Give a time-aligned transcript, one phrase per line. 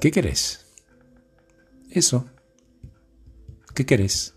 [0.00, 0.66] ¿Qué querés?
[1.90, 2.26] Eso.
[3.74, 4.34] ¿Qué querés?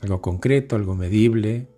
[0.00, 1.68] Algo concreto, algo medible.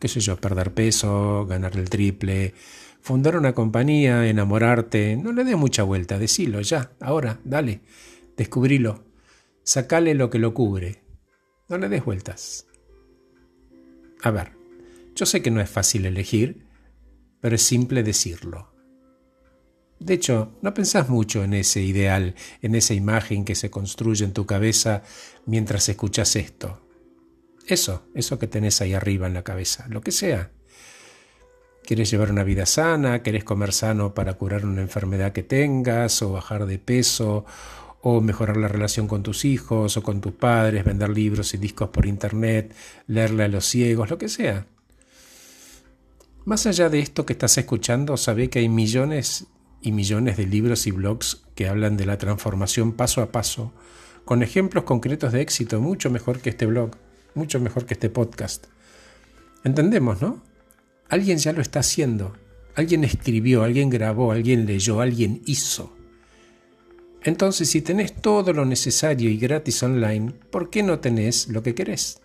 [0.00, 0.36] ¿Qué sé yo?
[0.36, 2.54] Perder peso, ganar el triple,
[3.00, 5.16] fundar una compañía, enamorarte.
[5.16, 7.82] No le des mucha vuelta, decilo ya, ahora, dale,
[8.36, 9.04] descubrilo.
[9.62, 11.02] Sacale lo que lo cubre.
[11.68, 12.66] No le des vueltas.
[14.22, 14.52] A ver,
[15.14, 16.66] yo sé que no es fácil elegir,
[17.40, 18.77] pero es simple decirlo.
[20.00, 24.32] De hecho, no pensás mucho en ese ideal, en esa imagen que se construye en
[24.32, 25.02] tu cabeza
[25.46, 26.80] mientras escuchas esto.
[27.66, 30.50] Eso, eso que tenés ahí arriba en la cabeza, lo que sea.
[31.84, 33.22] ¿Quieres llevar una vida sana?
[33.22, 36.20] ¿Querés comer sano para curar una enfermedad que tengas?
[36.22, 37.44] ¿O bajar de peso?
[38.02, 39.96] ¿O mejorar la relación con tus hijos?
[39.96, 40.84] ¿O con tus padres?
[40.84, 42.74] ¿Vender libros y discos por internet?
[43.06, 44.10] ¿Leerle a los ciegos?
[44.10, 44.66] Lo que sea.
[46.44, 49.46] Más allá de esto que estás escuchando, sabe que hay millones
[49.80, 53.72] y millones de libros y blogs que hablan de la transformación paso a paso,
[54.24, 56.90] con ejemplos concretos de éxito, mucho mejor que este blog,
[57.34, 58.66] mucho mejor que este podcast.
[59.64, 60.42] Entendemos, ¿no?
[61.08, 62.36] Alguien ya lo está haciendo,
[62.74, 65.96] alguien escribió, alguien grabó, alguien leyó, alguien hizo.
[67.22, 71.74] Entonces, si tenés todo lo necesario y gratis online, ¿por qué no tenés lo que
[71.74, 72.20] querés?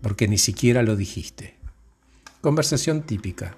[0.00, 1.56] Porque ni siquiera lo dijiste.
[2.40, 3.56] Conversación típica.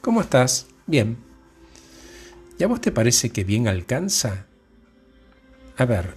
[0.00, 0.68] ¿Cómo estás?
[0.86, 1.25] Bien.
[2.58, 4.46] ¿Y a vos te parece que bien alcanza?
[5.76, 6.14] A ver,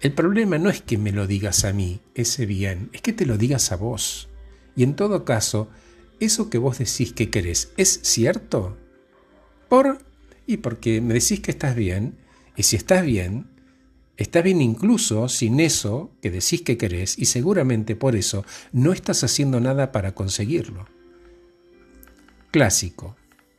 [0.00, 3.26] el problema no es que me lo digas a mí, ese bien, es que te
[3.26, 4.28] lo digas a vos.
[4.74, 5.68] Y en todo caso,
[6.18, 8.76] eso que vos decís que querés, ¿es cierto?
[9.68, 9.98] Por
[10.46, 12.16] y porque me decís que estás bien,
[12.56, 13.46] y si estás bien,
[14.16, 19.22] estás bien incluso sin eso que decís que querés, y seguramente por eso no estás
[19.24, 20.86] haciendo nada para conseguirlo.
[22.50, 23.16] Clásico.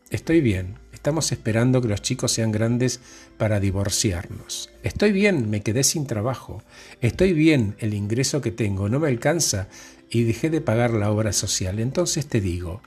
[0.10, 3.02] Estoy bien, Estamos esperando que los chicos sean grandes
[3.38, 4.70] para divorciarnos.
[4.84, 6.64] Estoy bien, me quedé sin trabajo.
[7.02, 9.68] Estoy bien, el ingreso que tengo no me alcanza
[10.10, 11.80] y dejé de pagar la obra social.
[11.80, 12.82] Entonces te digo,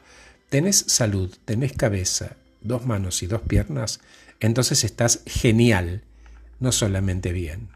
[0.48, 4.00] tenés salud, tenés cabeza, dos manos y dos piernas,
[4.40, 6.04] entonces estás genial,
[6.58, 7.68] no solamente bien.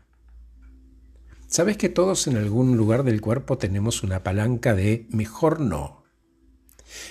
[1.49, 6.03] ¿Sabes que todos en algún lugar del cuerpo tenemos una palanca de mejor no?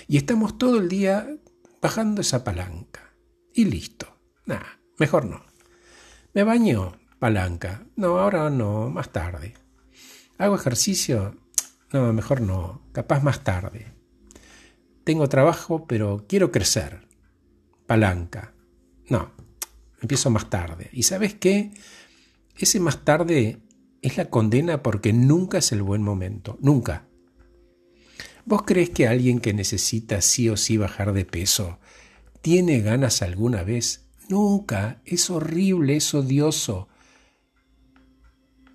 [0.08, 1.36] Y estamos todo el día
[1.80, 3.09] bajando esa palanca
[3.60, 4.06] y listo.
[4.98, 5.42] Mejor no.
[6.34, 7.86] Me baño, palanca.
[7.96, 9.54] No, ahora no, más tarde.
[10.38, 11.36] ¿Hago ejercicio?
[11.92, 13.92] No, mejor no, capaz más tarde.
[15.04, 17.06] Tengo trabajo, pero quiero crecer.
[17.86, 18.54] Palanca.
[19.08, 19.32] No,
[20.00, 20.88] empiezo más tarde.
[20.92, 21.72] ¿Y sabes qué?
[22.56, 23.58] Ese más tarde
[24.02, 26.58] es la condena porque nunca es el buen momento.
[26.60, 27.06] Nunca.
[28.44, 31.78] ¿Vos crees que alguien que necesita sí o sí bajar de peso
[32.42, 34.06] ¿Tiene ganas alguna vez?
[34.28, 35.00] Nunca.
[35.04, 36.88] Es horrible, es odioso.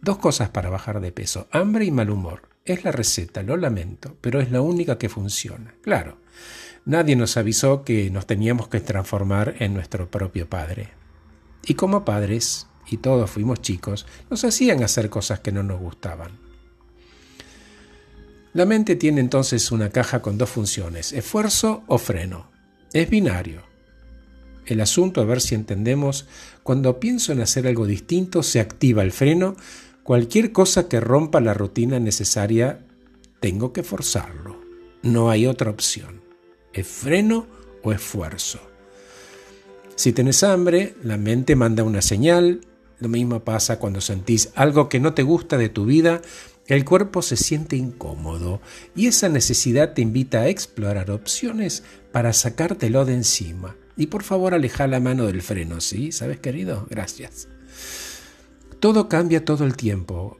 [0.01, 2.49] Dos cosas para bajar de peso, hambre y mal humor.
[2.63, 5.73] Es la receta, lo lamento, pero es la única que funciona.
[5.81, 6.19] Claro,
[6.85, 10.91] nadie nos avisó que nos teníamos que transformar en nuestro propio padre.
[11.65, 16.39] Y como padres, y todos fuimos chicos, nos hacían hacer cosas que no nos gustaban.
[18.53, 22.54] La mente tiene entonces una caja con dos funciones, esfuerzo o freno.
[22.95, 23.61] Es binario.
[24.65, 26.27] El asunto, a ver si entendemos,
[26.63, 29.57] cuando pienso en hacer algo distinto, se activa el freno.
[30.03, 32.79] Cualquier cosa que rompa la rutina necesaria,
[33.41, 34.61] tengo que forzarlo.
[35.03, 36.21] No hay otra opción.
[36.71, 37.47] Es freno
[37.83, 38.61] o esfuerzo.
[39.97, 42.61] Si tenés hambre, la mente manda una señal.
[43.01, 46.21] Lo mismo pasa cuando sentís algo que no te gusta de tu vida
[46.67, 48.59] el cuerpo se siente incómodo
[48.95, 53.75] y esa necesidad te invita a explorar opciones para sacártelo de encima.
[53.97, 56.11] Y por favor aleja la mano del freno, ¿sí?
[56.11, 56.87] ¿Sabes, querido?
[56.89, 57.47] Gracias.
[58.79, 60.39] Todo cambia todo el tiempo.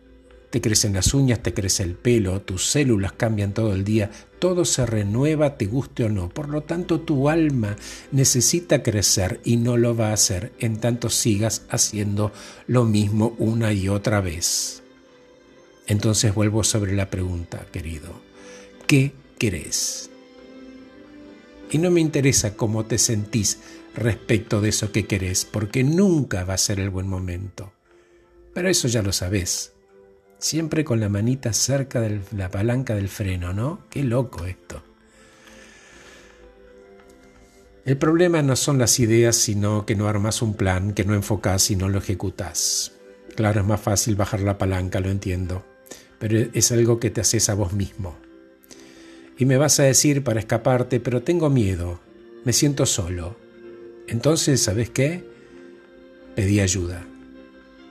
[0.49, 4.09] Te crecen las uñas, te crece el pelo, tus células cambian todo el día,
[4.39, 6.29] todo se renueva, te guste o no.
[6.29, 7.75] Por lo tanto, tu alma
[8.11, 12.31] necesita crecer y no lo va a hacer en tanto sigas haciendo
[12.67, 14.84] lo mismo una y otra vez.
[15.87, 18.09] Entonces vuelvo sobre la pregunta, querido.
[18.87, 20.09] ¿Qué querés?
[21.72, 23.59] Y no me interesa cómo te sentís
[23.96, 27.73] respecto de eso que querés, porque nunca va a ser el buen momento.
[28.53, 29.73] Pero eso ya lo sabés.
[30.40, 33.81] Siempre con la manita cerca de la palanca del freno, ¿no?
[33.90, 34.84] Qué loco esto.
[37.85, 41.70] El problema no son las ideas, sino que no armas un plan, que no enfocás
[41.70, 42.93] y no lo ejecutás.
[43.35, 45.74] Claro, es más fácil bajar la palanca, lo entiendo
[46.20, 48.16] pero es algo que te haces a vos mismo.
[49.38, 52.00] Y me vas a decir para escaparte, pero tengo miedo,
[52.44, 53.35] me siento solo.
[54.08, 55.23] Entonces, ¿sabes qué?
[56.35, 57.06] Pedí ayuda.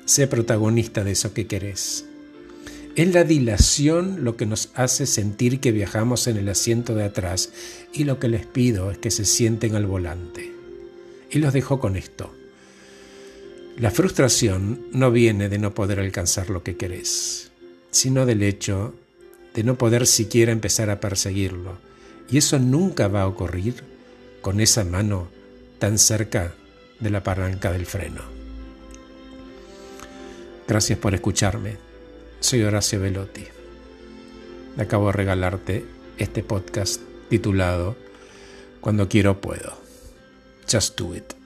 [0.07, 2.07] Sé protagonista de eso que querés.
[2.97, 7.51] Es la dilación lo que nos hace sentir que viajamos en el asiento de atrás
[7.93, 10.53] y lo que les pido es que se sienten al volante.
[11.31, 12.33] Y los dejo con esto.
[13.77, 17.51] La frustración no viene de no poder alcanzar lo que querés,
[17.95, 18.93] sino del hecho
[19.55, 21.79] de no poder siquiera empezar a perseguirlo.
[22.29, 23.85] Y eso nunca va a ocurrir
[24.43, 25.29] con esa mano
[25.79, 26.55] tan cerca
[26.99, 28.23] de la palanca del freno.
[30.67, 31.77] Gracias por escucharme.
[32.41, 33.45] Soy Horacio Velotti.
[34.77, 35.85] Acabo de regalarte
[36.19, 37.97] este podcast titulado
[38.81, 39.73] Cuando quiero puedo.
[40.69, 41.44] Just do it.